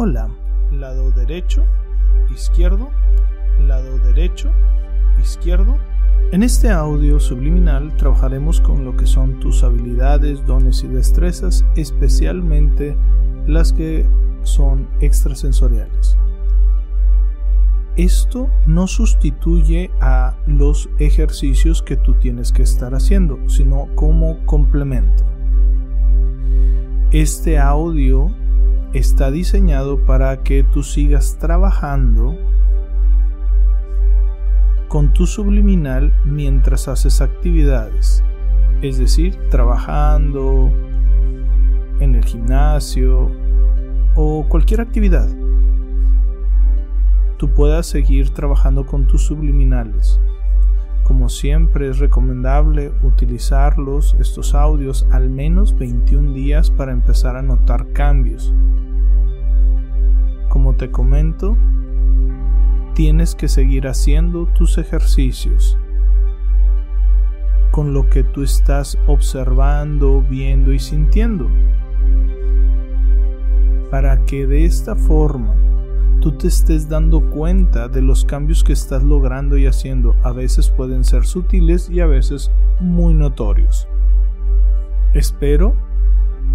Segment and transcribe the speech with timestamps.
[0.00, 0.28] Hola,
[0.70, 1.64] lado derecho,
[2.32, 2.88] izquierdo,
[3.66, 4.52] lado derecho,
[5.20, 5.76] izquierdo.
[6.30, 12.96] En este audio subliminal trabajaremos con lo que son tus habilidades, dones y destrezas, especialmente
[13.48, 14.06] las que
[14.44, 16.16] son extrasensoriales.
[17.96, 25.24] Esto no sustituye a los ejercicios que tú tienes que estar haciendo, sino como complemento.
[27.10, 28.30] Este audio
[28.92, 32.36] está diseñado para que tú sigas trabajando
[34.88, 38.24] con tu subliminal mientras haces actividades,
[38.80, 40.72] es decir, trabajando
[42.00, 43.30] en el gimnasio
[44.14, 45.28] o cualquier actividad.
[47.36, 50.18] Tú puedas seguir trabajando con tus subliminales.
[51.08, 57.92] Como siempre es recomendable utilizarlos, estos audios, al menos 21 días para empezar a notar
[57.94, 58.54] cambios.
[60.50, 61.56] Como te comento,
[62.94, 65.78] tienes que seguir haciendo tus ejercicios
[67.70, 71.48] con lo que tú estás observando, viendo y sintiendo.
[73.90, 75.54] Para que de esta forma
[76.20, 80.14] tú te estés dando cuenta de los cambios que estás logrando y haciendo.
[80.22, 83.88] A veces pueden ser sutiles y a veces muy notorios.
[85.14, 85.74] Espero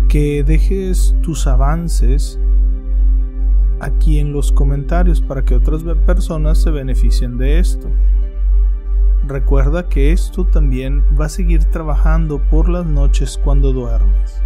[0.09, 2.39] que dejes tus avances
[3.79, 7.89] aquí en los comentarios para que otras personas se beneficien de esto.
[9.25, 14.41] Recuerda que esto también va a seguir trabajando por las noches cuando duermes.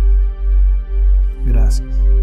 [1.45, 2.16] Gracias.